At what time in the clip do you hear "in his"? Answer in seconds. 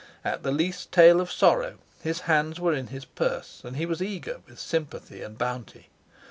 2.73-3.05